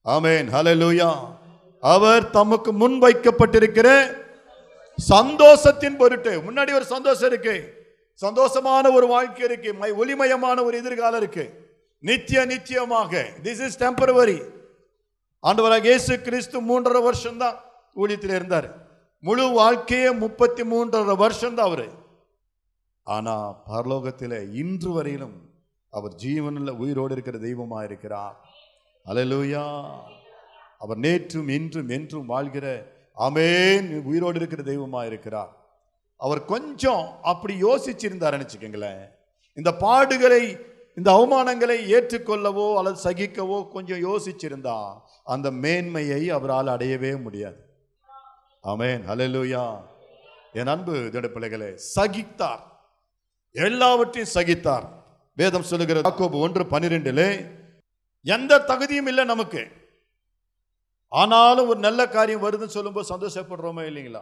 ஆமேன் 0.06 0.48
ஹலலூயா 0.52 1.10
அவர் 1.80 2.30
தமக்கு 2.30 2.74
முன் 2.74 3.02
வைக்கப்பட்டிருக்கிற 3.02 4.20
சந்தோஷத்தின் 5.10 5.98
பொருட்டு 5.98 6.42
முன்னாடி 6.42 6.74
ஒரு 6.74 6.86
சந்தோஷம் 6.86 7.30
இருக்கு 7.30 7.74
சந்தோஷமான 8.22 8.94
ஒரு 8.94 9.08
வாழ்க்கை 9.08 9.46
இருக்கு 9.46 9.74
மை- 9.74 9.96
ஒளிமயமான 9.96 10.64
ஒரு 10.64 10.78
எதிர்காலம் 10.78 11.20
இருக்கு. 11.20 11.70
நித்திய 12.00 12.46
நித்தியமாக 12.46 13.26
திஸ் 13.44 13.66
இஸ் 13.66 13.84
டெம்பரவரி 13.84 14.42
ஆண்டவராக 15.44 15.84
இயேசு 15.84 16.22
கிறிஸ்து 16.22 16.62
மூன்றரை 16.62 17.04
வருஷம் 17.04 17.38
தான் 17.38 17.60
ஊழியத்தில் 17.96 18.36
இருந்தார். 18.36 18.90
முழு 19.20 19.50
வாழ்க்கையே 19.50 20.12
முப்பத்தி 20.12 20.64
மூன்றரை 20.64 21.16
வருஷம் 21.16 21.56
தான் 21.56 21.66
அவர். 21.66 22.01
ஆனால் 23.08 23.56
பரலோகத்தில் 23.70 24.38
இன்று 24.62 24.92
வரையிலும் 24.96 25.38
அவர் 25.94 26.14
ஜீவனில் 26.24 26.80
உயிரோடு 26.84 27.14
இருக்கிற 27.16 27.38
தெய்வமாக 27.38 27.88
இருக்கிறார். 27.90 28.36
அலலூயா 29.06 29.66
அவர் 30.84 31.00
நேற்றும் 31.06 31.50
இன்றும் 31.58 31.90
என்றும் 31.98 32.30
வாழ்கிற 32.34 32.66
அமேன் 33.28 33.88
உயிரோடு 34.10 34.38
இருக்கிற 34.40 34.62
தெய்வமாக 34.72 35.10
இருக்கிறார். 35.12 35.52
அவர் 36.20 36.42
கொஞ்சம் 36.54 37.06
அப்படி 37.32 37.54
யோசிச்சிருந்தார் 37.68 38.38
வச்சுக்கோங்களேன் 38.42 39.04
இந்த 39.58 39.72
பாடுகளை 39.86 40.44
இந்த 40.98 41.10
அவமானங்களை 41.18 41.78
ஏற்றுக்கொள்ளவோ 41.96 42.66
அல்லது 42.80 42.98
சகிக்கவோ 43.08 43.58
கொஞ்சம் 43.76 44.02
யோசிச்சிருந்தா 44.08 44.78
அந்த 45.34 45.48
மேன்மையை 45.64 46.22
அவரால் 46.38 46.74
அடையவே 46.76 47.14
முடியாது. 47.26 47.60
அமேன் 48.72 49.04
அலலூயா 49.14 49.64
என் 50.60 50.72
அன்பு 50.74 50.96
திட 51.14 51.28
பிள்ளைகளே 51.36 51.72
சகித்தார். 51.96 52.64
எல்லாவற்றையும் 53.54 54.34
சகித்தார். 54.34 54.86
வேதம் 55.36 55.64
சொல்லுகிறது 55.64 56.10
யாக்கோபு 56.10 56.40
ஒன்று 56.40 56.64
பன்னிரெண்டிலே 56.64 57.50
எந்த 58.22 58.60
தகுதியும் 58.60 59.08
இல்லை 59.08 59.24
நமக்கு. 59.24 59.68
ஆனாலும் 61.08 61.68
ஒரு 61.68 61.80
நல்ல 61.80 62.08
காரியம் 62.08 62.44
வருதுன்னு 62.44 62.66
சொல்லும்போது 62.66 63.18
சந்தோஷப்படுறோமா 63.18 63.84
இல்லைங்களா? 63.90 64.22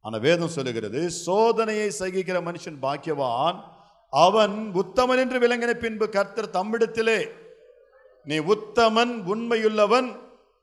ஆனால் 0.00 0.20
வேதம் 0.20 0.48
சொல்லுகிறது 0.48 1.10
சோதனையை 1.26 1.90
சகிக்கிற 1.98 2.40
மனுஷன் 2.48 2.78
பாக்கியவான். 2.82 3.58
அவன் 4.10 4.70
உத்தமன் 4.74 5.18
என்று 5.18 5.38
விளங்கின 5.38 5.72
பின்பு 5.74 6.08
கர்த்தர் 6.08 6.50
தம்மிடத்திலே 6.50 7.30
நீ 8.24 8.38
உத்தமன் 8.38 9.12
உண்மையுள்ளவன் 9.32 10.16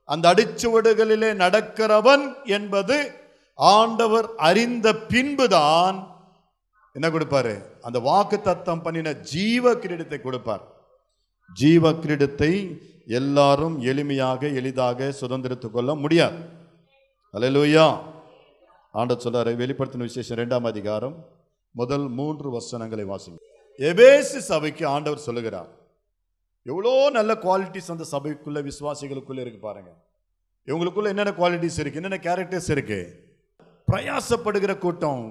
அந்த 0.04 0.34
அடிச்சுவடுகளிலே 0.34 1.30
நடக்கிறவன் 1.44 2.46
என்பது 2.46 3.12
ஆண்டவர் 3.56 4.36
அறிந்த 4.36 4.94
பின்புதான் 4.94 6.15
என்ன 6.96 7.08
கொடுப்பாரு? 7.10 7.54
அந்த 7.82 8.00
வாக்கு 8.00 8.42
தத்தம் 8.42 8.82
பண்ணின 8.82 9.14
ஜீவ 9.14 9.74
கிரீடத்தை 9.74 10.22
கொடுப்பார். 10.22 10.64
ஜீவ 11.54 11.92
கிரீடத்தை 11.92 12.82
எல்லாரும் 13.20 13.82
எளிமையாக 13.82 14.54
எளிதாக 14.60 15.10
சுதந்திரத்து 15.22 15.72
கொள்ள 15.72 15.96
முடியாது. 15.96 16.38
அலையலூயா 17.34 17.86
ஆண்டவர் 18.92 19.24
சொல்றாரு 19.26 19.52
வெளிப்படுத்தின 19.62 20.08
விசேஷம் 20.10 20.38
இரண்டாம் 20.38 20.64
அதிகாரம் 20.64 21.16
முதல் 21.72 22.08
மூன்று 22.08 22.52
வசனங்களை 22.52 23.06
வாசிங்க. 23.06 23.40
எபேசு 23.80 24.38
சபைக்கு 24.52 24.88
ஆண்டவர் 24.88 25.26
சொல்லுகிறார். 25.28 25.72
எவ்வளோ 26.64 27.10
நல்ல 27.10 27.32
குவாலிட்டிஸ் 27.34 27.94
அந்த 27.96 28.06
சபைக்குள்ள 28.12 28.60
விசுவாசிகளுக்குள்ளே 28.70 29.42
இருக்கு 29.46 29.60
பாருங்க. 29.60 29.92
இவங்களுக்குள்ள 30.68 31.08
என்னென்ன 31.14 31.34
குவாலிட்டிஸ் 31.42 31.80
இருக்கு? 31.80 32.02
என்னென்ன 32.02 32.20
கேரக்டர்ஸ் 32.30 32.72
இருக்கு? 32.72 33.00
பிரயாசப்படுகிற 33.92 34.78
கூட்டம். 34.78 35.26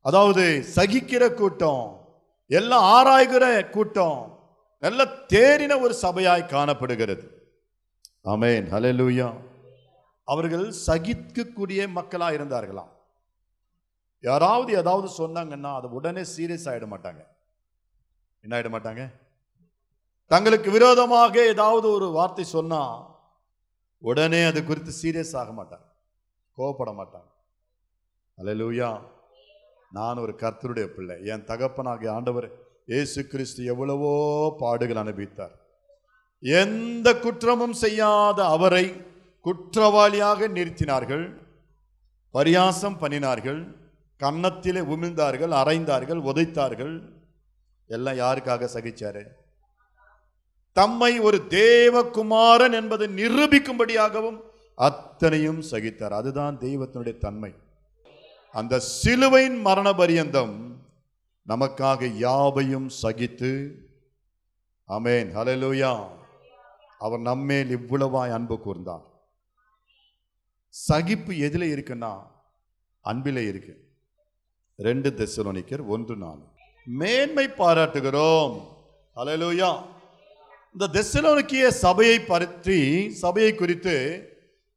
அதாவது 0.00 0.64
சகிக்கிற 0.74 1.34
கூட்டம் 1.34 2.08
எல்லாம் 2.46 3.06
ஆராய்கிற 3.06 3.70
கூட்டம் 3.70 4.38
நல்ல 4.80 5.04
தேறின 5.04 5.80
ஒரு 5.80 5.94
சபையாய் 5.94 6.46
காணப்படுகிறது. 6.46 7.50
ஆமேன். 8.24 8.70
ஹalleluya. 8.70 9.34
அவர்கள் 10.24 10.74
சகிக்கக்கூடிய 10.86 11.88
மக்களாக 11.88 12.32
இருந்தார்களாம். 12.32 12.88
யாராவது 14.20 14.72
ஏதாவது 14.72 15.08
சொன்னாங்கன்னா 15.18 15.74
அது 15.74 15.92
உடனே 15.92 16.20
சீரியஸ் 16.20 16.64
ஆகிட 16.64 16.86
மாட்டாங்க. 16.86 17.26
என்ன 18.40 18.60
ஆகிட 18.60 18.64
மாட்டாங்க? 18.64 19.12
தங்களுக்கு 20.26 20.70
விரோதமாக 20.70 21.44
ஏதாவது 21.44 21.90
ஒரு 21.90 22.10
வார்த்தை 22.10 22.44
சொன்னால் 22.44 23.16
உடனே 23.98 24.44
அது 24.44 24.64
குறித்து 24.64 24.92
சீரியஸ் 25.02 25.36
ஆக 25.36 25.62
மாட்டாங்க. 25.62 25.86
கோவப்பட 26.60 26.94
மாட்டாங்க. 26.94 27.30
அலலூயா 28.38 29.00
நான் 29.90 30.16
ஒரு 30.16 30.34
கர்த்தருடைய 30.38 30.86
பிள்ளை. 30.86 31.24
என் 31.24 31.44
தகப்பனாகிய 31.44 32.12
ஆண்டவர் 32.12 32.48
இயேசு 32.86 33.26
கிறிஸ்து 33.26 33.64
எவ்வளவோ 33.64 34.12
பாடுகள் 34.58 34.96
அனுபவித்தார் 34.96 35.54
எந்த 36.42 37.08
குற்றமும் 37.14 37.72
செய்யாத 37.72 38.44
அவரை 38.44 38.84
குற்றவாளியாக 39.44 40.48
நிறுத்தினார்கள். 40.48 41.24
பரியாசம் 42.34 42.98
பண்ணினார்கள். 43.00 43.60
கன்னத்திலே 44.20 44.80
உமிழ்ந்தார்கள் 44.92 45.52
அரைந்தார்கள் 45.60 46.20
உதைத்தார்கள். 46.30 46.94
எல்லாம் 47.86 48.18
யாருக்காக 48.18 48.68
சகிச்சாரு? 48.74 49.22
தம்மை 50.72 51.18
ஒரு 51.18 51.38
தேவகுமாரன் 51.48 52.72
என்பதை 52.72 53.06
நிரூபிக்கும்படியாகவும் 53.08 54.38
அத்தனையும் 54.74 55.62
சகித்தார். 55.70 56.14
அதுதான் 56.20 56.58
தெய்வத்தினுடைய 56.58 57.18
தன்மை. 57.18 57.52
அந்த 58.52 58.78
சிலுவையின் 58.78 59.60
மரண 59.60 59.92
பரியந்தம் 59.92 60.80
நமக்காக 61.48 62.04
யாவையும் 62.04 62.90
சகித்து 63.02 63.70
அமேன் 64.88 65.34
ஹலலூயா 65.34 66.08
அவர் 66.98 67.20
நம்மேல் 67.20 67.76
இவ்வளவாய் 67.76 68.32
அன்பு 68.32 68.58
கூர்ந்தார். 68.66 69.02
சகிப்பு 70.68 71.38
எதில் 71.38 71.74
இருக்குன்னா 71.74 72.26
அன்பிலே 73.00 73.44
இருக்கு. 73.44 73.88
ரெண்டு 74.76 75.10
தெசலோனிக்கர் 75.10 75.86
ஒன்று 75.86 76.16
நாலு. 76.16 76.42
மேன்மை 76.84 77.48
பாராட்டுகிறோம். 77.48 78.64
ஹalleluya. 79.16 79.82
இந்த 80.72 80.88
தெசலோனிக்கிய 80.92 81.68
சபையை 81.68 82.20
பற்றி 82.20 83.10
சபையை 83.12 83.54
குறித்து 83.54 84.28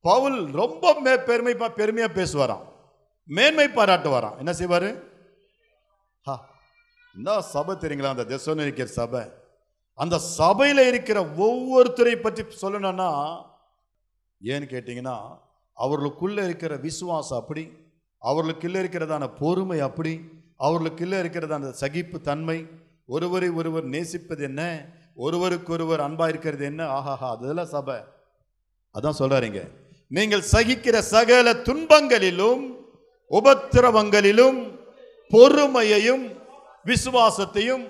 பவுல் 0.02 0.52
ரொம்ப 0.52 0.94
பெருமை 1.26 1.56
பெருமையாக 1.76 2.24
பேசுவாராம். 2.24 2.71
மேன்மை 3.30 3.68
பாராட்டுவாராம் 3.68 4.38
என்ன 4.38 4.54
செய்வார்? 4.54 4.90
ஹா, 6.26 6.50
இந்த 7.16 7.42
சபை 7.42 7.76
தெரியுங்களா? 7.76 8.10
அந்த 8.10 8.24
தெசோனிக்கிற 8.24 8.84
சபை. 8.84 9.22
அந்த 9.96 10.20
சபையில் 10.20 10.78
இருக்கிற 10.78 11.22
ஒவ்வொருத்தரை 11.38 12.22
பற்றி 12.22 12.44
சொல்லணும்னா 12.62 13.10
ஏன்னு 14.44 14.66
கேட்டிங்கன்னா 14.66 15.40
அவர்களுக்குள்ளே 15.78 16.44
இருக்கிற 16.44 16.76
விசுவாசம் 16.76 17.38
அப்படி 17.38 17.72
அவர்களுக்குள்ளே 18.22 18.80
இருக்கிறதான 18.80 19.34
பொறுமை 19.34 19.80
அப்படி 19.80 20.22
அவர்களுக்குள்ளே 20.58 21.18
இருக்கிறதான 21.20 21.70
சகிப்பு 21.70 22.22
தன்மை 22.22 22.68
ஒருவரை 23.06 23.50
ஒருவர் 23.50 23.84
நேசிப்பது 23.84 24.44
என்ன 24.44 24.62
ஒருவருக்கொருவர் 25.16 26.00
அன்பாக 26.00 26.30
இருக்கிறது 26.30 26.66
என்ன 26.66 26.84
ஆஹாஹா 26.86 27.30
அதெல்லாம் 27.30 27.68
சபை. 27.68 27.98
அதான் 28.96 29.20
சொல்கிறாரிங்க 29.20 29.62
நீங்கள் 30.08 30.42
சகிக்கிற 30.52 31.00
சகல 31.00 31.54
துன்பங்களிலும் 31.54 32.81
உபத்திரவங்களிலும் 33.38 34.60
பொறுமையையும் 35.34 36.24
விசுவாசத்தையும் 36.90 37.84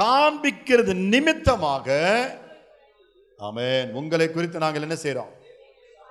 காண்பிக்கிறது 0.00 0.92
நிமித்தமாக 1.12 1.88
ஆமேன். 3.48 3.88
உங்களை 4.00 4.26
குறித்து 4.30 4.62
நாங்கள் 4.64 4.86
என்ன 4.86 4.96
செய்கிறோம் 5.04 5.32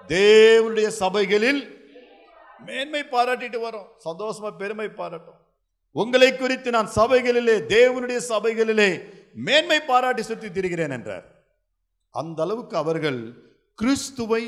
தேவனுடைய 0.07 0.87
சபைகளில் 1.01 1.61
மேன்மை 2.67 3.01
பாராட்டிட்டு 3.13 3.59
வரோம். 3.67 3.87
சந்தோஷமா 4.07 4.49
பெருமை 4.61 4.87
பாராட்டும். 4.99 5.39
உங்களை 5.95 6.29
குறித்து 6.35 6.69
நான் 6.75 6.89
சபைகளிலே 6.95 7.55
தேவனுடைய 7.75 8.19
சபைகளிலே 8.31 8.89
மேன்மை 9.47 9.79
பாராட்டி 9.89 10.23
சுற்றி 10.29 10.49
திரிகிறேன் 10.49 10.95
என்றார். 10.97 11.25
அந்த 12.13 12.39
அளவுக்கு 12.45 12.75
அவர்கள் 12.83 13.19
கிறிஸ்துவை 13.79 14.43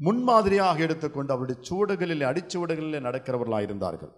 முன்மாதிரியாக 0.00 0.78
எடுத்துக்கொண்டு 0.78 1.32
அவருடைய 1.32 1.60
சூடுகளில் 1.68 2.24
அடிச்சுவடுகளில் 2.30 3.04
நடக்கிறவர்களாக 3.06 3.62
இருந்தார்கள். 3.62 4.12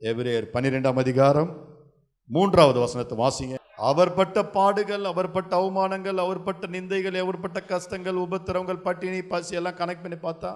எபிரேயர் 0.00 0.46
பன்னிரெண்டாம் 0.54 0.98
அதிகாரம் 0.98 1.50
மூன்றாவது 2.30 2.78
வசனத்தை 2.80 3.16
வாசிங்க. 3.18 3.54
அவர் 3.76 4.14
பட்ட 4.14 4.44
பாடுகள் 4.56 5.04
அவர் 5.04 5.30
பட்ட 5.30 5.52
அவமானங்கள் 5.56 6.16
அவர் 6.16 6.42
பட்ட 6.42 6.66
நிந்தைகள் 6.66 7.18
அவர் 7.20 7.40
பட்ட 7.40 7.60
கஷ்டங்கள் 7.62 8.14
உபத்திரவங்கள் 8.14 8.84
பட்டினி 8.86 9.22
பசி 9.22 9.56
எல்லாம் 9.56 9.74
கனெக்ட் 9.74 10.04
பண்ணி 10.04 10.16
பார்த்தா 10.16 10.52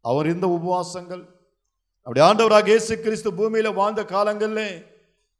அவர் 0.00 0.26
இந்த 0.26 0.46
உபவாசங்கள் 0.46 1.22
அப்படி 2.06 2.20
ஆண்டவராக 2.20 2.66
இயேசு 2.66 3.00
கிறிஸ்து 3.00 3.34
பூமியில் 3.34 3.72
வாழ்ந்த 3.72 4.02
காலங்களிலே 4.02 4.68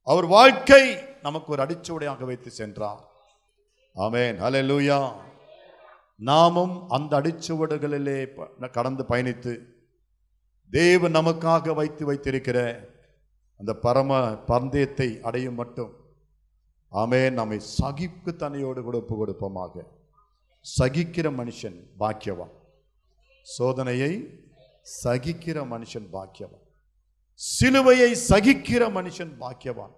அவர் 0.03 0.27
வாழ்க்கை 0.27 0.85
நமக்கு 1.23 1.53
ஒரு 1.53 1.63
அடிச்சுவடையாக 1.63 2.25
வைத்து 2.25 2.51
சென்றார். 2.51 3.03
ஆமென். 3.97 4.39
லூயா 4.71 4.99
நாமும் 6.17 6.89
அந்த 6.89 7.21
அடிச்சுவடுகளிலே 7.21 8.19
கடந்து 8.71 9.05
பயணித்து 9.09 9.53
தேவன் 10.71 11.15
நமக்காக 11.15 11.75
வைத்து 11.75 12.05
வைத்திருக்கிற 12.07 12.59
அந்த 13.59 13.75
பரம 13.75 14.37
பந்தயத்தை 14.37 15.21
அடையும் 15.23 15.55
மட்டும். 15.55 15.93
ஆமே 16.93 17.33
நம்மை 17.33 17.59
சகிப்பு 17.61 18.31
தன்னையோடு 18.33 18.83
கூட 18.83 18.97
ஒப்பு 19.03 19.15
கொடுப்போமாக. 19.17 19.85
சகிக்கிற 20.79 21.27
மனுஷன் 21.41 21.79
பாக்கியவான். 21.99 22.55
சோதனையை 23.59 24.13
சகிக்கிற 25.03 25.59
மனுஷன் 25.73 26.07
பாக்கியவான். 26.13 26.65
சிலுவையை 27.41 28.11
சகிக்கிற 28.29 28.83
மனுஷன் 28.99 29.33
பாக்கியவான். 29.43 29.95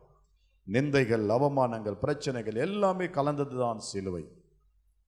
நிந்தைகள் 0.67 1.27
அவமானங்கள் 1.37 2.01
பிரச்சனைகள் 2.05 2.55
எல்லாமே 2.55 3.11
கலந்தது 3.11 3.59
தான் 3.59 3.79
சிலுவை. 3.79 4.25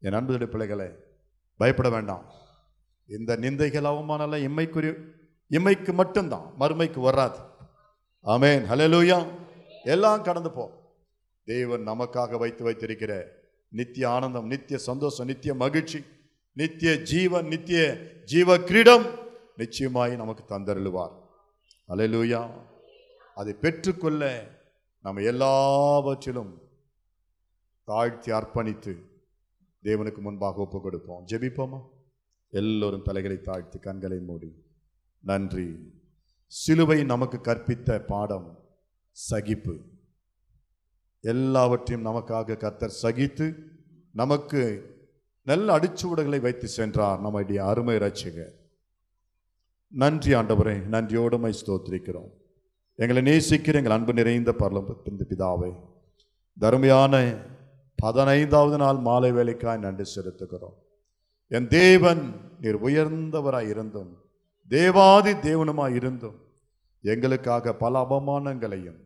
என் 0.01 0.13
அன்புடைய 0.13 0.47
பிள்ளைகளை 0.47 0.89
பயப்பட 1.57 1.91
வேண்டாம். 1.91 2.25
இந்த 3.07 3.37
நிந்தைகள் 3.37 3.89
அவமானம்லாம் 3.91 4.43
இம்மைக்குரிய 4.43 4.97
இம்மைக்கு 5.51 5.93
மட்டும்தான் 5.93 6.53
மறுமைக்கு 6.61 7.01
வராது. 7.01 7.39
ஆமேன். 8.25 8.65
ஹலலூயா 8.67 9.27
எல்லாம் 9.85 10.23
கடந்து 10.23 10.51
போ. 10.51 10.71
தேவன் 11.45 11.89
நமக்காக 11.89 12.39
வைத்து 12.39 12.65
வைத்திருக்கிற 12.65 13.27
நித்திய 13.69 14.11
ஆனந்தம் 14.11 14.47
நித்திய 14.47 14.79
சந்தோஷம் 14.79 15.27
நித்திய 15.27 15.55
மகிழ்ச்சி 15.55 16.05
நித்திய 16.53 17.03
ஜீவன் 17.03 17.47
நித்திய 17.47 17.99
ஜீவ 18.25 18.59
கிரீடம் 18.59 19.07
நிச்சயமாய் 19.57 20.17
நமக்கு 20.17 20.59
தந்தருளுவார். 20.59 21.13
அலையலூயா 21.89 22.51
அதை 23.35 23.53
பெற்றுக்கொள்ள 23.53 24.49
நம்ம 25.03 25.21
எல்லாவற்றிலும் 25.21 26.63
தாழ்த்தி 27.85 28.33
அர்ப்பணித்து 28.33 29.08
தேவனுக்கு 29.89 30.21
முன்பாக 30.21 30.61
ஒப்பு 30.61 30.81
கொடுப்போம் 30.81 31.27
ஜெபிப்போமா? 31.27 31.81
எல்லோரும் 32.51 33.03
தலைகளை 33.03 33.41
தாழ்த்தி 33.41 33.79
கண்களை 33.79 34.19
மூடி. 34.19 34.51
நன்றி. 35.21 35.67
சிலுவை 36.47 37.05
நமக்கு 37.05 37.39
கற்பித்த 37.39 37.99
பாடம் 37.99 38.59
சகிப்பு. 39.11 39.75
எல்லாவற்றையும் 41.21 42.07
நமக்காக 42.07 42.57
கத்தர் 42.57 42.99
சகித்து 43.03 43.47
நமக்கு 44.13 44.61
நல்ல 45.43 45.79
அடிச்சுவடுகளை 45.79 46.41
வைத்து 46.41 46.69
சென்றார் 46.69 47.21
நம்முடைய 47.21 47.67
அருமை 47.67 47.97
ரட்சகர் 47.97 48.55
நன்றி 49.89 50.35
ஆண்டவரே 50.35 50.77
நன்றியோடுமை 50.95 51.53
ஸ்தோத்திரிக்கிறோம். 51.61 52.31
எங்களை 52.95 53.23
நேசிக்கிற 53.23 53.75
எங்கள் 53.75 53.93
அன்பு 53.93 54.13
நிறைந்த 54.13 54.55
பரலப்பிந்த 54.59 55.25
பிதாவை 55.29 55.73
தருமையான 56.59 57.15
பதினைந்தாவது 58.03 58.77
நாள் 58.77 58.97
மாலை 58.97 59.31
வேலைக்காய் 59.33 59.79
நன்றி 59.79 60.07
செலுத்துகிறோம். 60.15 60.77
என் 61.49 61.69
தேவன் 61.69 62.23
நீர் 62.61 62.79
உயர்ந்தவராய் 62.83 63.69
இருந்தும் 63.69 64.11
தேவாதி 64.69 65.33
தேவனுமாய் 65.33 65.95
இருந்தும் 65.95 66.39
எங்களுக்காக 67.03 67.75
பல 67.75 68.07
அவமானங்களையும் 68.11 69.01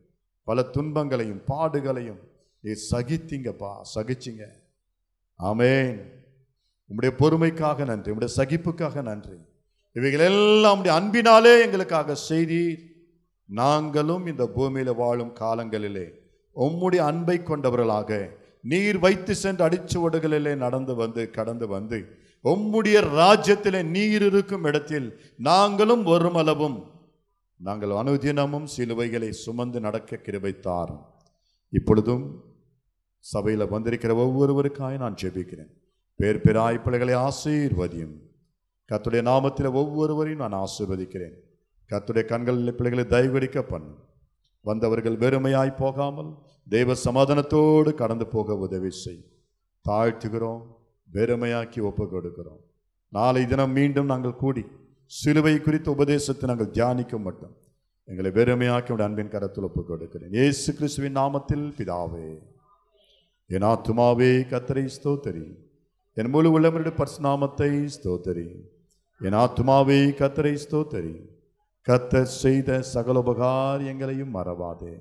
பல 0.44 0.62
துன்பங்களையும் 0.62 1.42
பாடுகளையும் 1.48 2.20
நீர் 2.60 2.86
சகித்தீங்கப்பா 2.90 3.72
சகிச்சிங்க. 3.94 4.42
ஆமேன். 5.38 5.96
உம்முடைய 6.88 7.12
பொறுமைக்காக 7.18 7.84
நன்றி 7.84 8.10
உம்முடைய 8.12 8.30
சகிப்புக்காக 8.36 9.02
நன்றி. 9.02 9.38
இவைகள் 9.92 10.20
எல்லாம் 10.20 10.78
உடைய 10.78 10.94
அன்பினாலே 10.98 11.54
எங்களுக்காக 11.64 12.16
செய்தீர். 12.28 12.80
நாங்களும் 13.44 14.26
இந்த 14.26 14.46
பூமியில் 14.46 14.94
வாழும் 14.94 15.34
காலங்களிலே 15.40 16.06
உம்முடைய 16.56 17.02
அன்பை 17.10 17.42
கொண்டவர்களாக 17.42 18.40
நீர் 18.62 18.98
வைத்து 18.98 19.34
சென்ற 19.34 19.68
அடிச்சுவடுகளிலே 19.68 20.54
நடந்து 20.56 20.94
வந்து 20.94 21.30
கடந்து 21.30 21.66
வந்து 21.66 21.98
உம்முடைய 22.44 22.98
ராஜ்யத்திலே 23.18 23.80
நீர் 23.84 24.22
இருக்கும் 24.22 24.64
இடத்தில் 24.64 25.08
நாங்களும் 25.36 26.06
ஒருமளவும் 26.06 26.78
நாங்கள் 27.60 27.90
அனுதினமும் 27.90 28.66
சிலுவைகளை 28.76 29.28
சுமந்து 29.28 29.80
நடக்க 29.80 30.16
கிருபைத்தார் 30.16 30.92
இப்பொழுதும் 31.70 32.24
சபையில் 33.18 33.66
வந்திருக்கிற 33.66 34.14
ஒவ்வொருவருக்காய் 34.14 34.98
நான் 34.98 35.18
ஜெபிக்கிறேன். 35.22 35.72
பேர் 36.16 36.40
பேராய் 36.40 36.82
பிள்ளைகளை 36.82 37.14
ஆசீர்வதியும். 37.14 38.14
கத்துடைய 38.88 39.22
நாமத்தில் 39.30 39.72
ஒவ்வொருவரையும் 39.72 40.48
நான் 40.48 40.64
ஆசீர்வதிக்கிறேன். 40.64 41.36
கத்துடைய 41.90 42.24
கண்களில் 42.24 42.74
பிள்ளைகளை 42.74 43.04
தயவடிக்க 43.04 43.62
பண்ணும். 43.62 44.00
வந்தவர்கள் 44.60 45.16
வெறுமையாய் 45.16 45.76
போகாமல் 45.76 46.32
தெய்வ 46.66 46.94
சமாதானத்தோடு 47.04 47.90
கடந்து 47.94 48.26
போக 48.26 48.56
உதவி 48.56 48.90
செய் 48.90 49.24
தாழ்த்துகிறோம் 49.88 50.62
வெறுமையாக்கி 51.14 51.80
ஒப்பு 51.88 52.04
கொடுக்கிறோம். 52.04 52.62
நாளை 53.08 53.42
தினம் 53.46 53.74
மீண்டும் 53.78 54.10
நாங்கள் 54.12 54.40
கூடி 54.42 54.64
சிலுவை 55.06 55.54
குறித்த 55.60 55.90
உபதேசத்தை 55.90 56.48
நாங்கள் 56.50 56.70
தியானிக்க 56.70 57.18
மட்டும் 57.18 57.54
எங்களை 58.08 58.30
வெறுமையாக்கி 58.30 58.92
உடைய 58.94 59.08
அன்பின் 59.08 59.32
கரத்தில் 59.34 59.66
ஒப்பு 59.68 59.82
கொடுக்கிறேன். 59.84 60.32
ஏசு 60.44 60.74
கிறிஸ்துவின் 60.74 61.18
நாமத்தில் 61.20 61.66
பிதாவே 61.78 62.30
என் 63.50 63.66
ஆத்துமாவே 63.72 64.32
கத்தரை 64.52 64.86
ஸ்தோத்தரி. 64.96 65.46
என் 66.16 66.30
முழு 66.30 66.48
உள்ளவருடைய 66.54 66.94
பரிசுநாமத்தை 67.00 67.70
ஸ்தோத்தரி. 67.96 68.48
என் 69.20 69.38
ஆத்துமாவே 69.42 70.00
கத்தரை 70.20 70.54
ஸ்தோத்தரி. 70.64 71.14
கத்தர் 71.86 72.30
செய்த 72.42 72.82
சகல 72.82 73.20
உபகாரியங்களையும் 73.20 74.34
மறவாதே. 74.34 74.94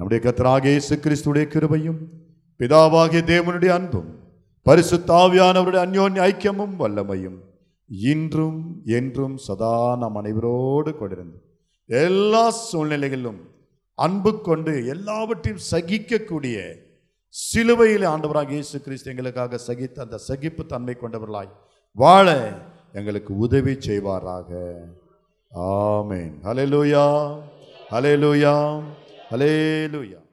நம்முடைய 0.00 0.20
கத்ராகேசு 0.24 0.94
கிறிஸ்துடைய 1.04 1.46
கிருபையும் 1.54 1.98
பிதாவாகிய 2.60 3.20
தேவனுடைய 3.30 3.70
அன்பும் 3.74 4.10
பரிசுத்தாவியானவருடைய 4.66 5.82
அந்யோன்ய 5.86 6.20
ஐக்கியமும் 6.26 6.74
வல்லமையும் 6.80 7.38
இன்றும் 7.90 8.60
என்றும் 8.98 9.36
சதா 9.46 9.72
நம் 9.96 10.18
அனைவரோடு 10.20 10.92
கொண்டிருந்து 10.92 11.38
எல்லா 11.90 12.44
சூழ்நிலைகளிலும் 12.60 13.40
அன்பு 13.98 14.32
கொண்டு 14.40 14.74
எல்லாவற்றையும் 14.86 15.64
சகிக்கக்கூடிய 15.70 16.58
சிலுவையில் 17.34 18.06
ஆண்டவராக 18.12 18.50
இயேசு 18.50 18.78
கிறிஸ்து 18.80 19.10
எங்களுக்காக 19.12 19.58
சகித்த 19.66 20.00
அந்த 20.00 20.18
சகிப்பு 20.28 20.64
தன்மை 20.66 20.94
கொண்டவர்களாய் 20.96 21.52
வாழ 21.96 22.26
எங்களுக்கு 22.94 23.32
உதவி 23.38 23.74
செய்வாராக. 23.80 24.50
ஆமென். 25.52 26.32
ஹalleluya 26.46 27.04
ஹalleluya 27.92 28.54
Hallelujah. 29.30 30.29